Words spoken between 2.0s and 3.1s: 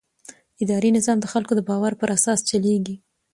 اساس چلېږي.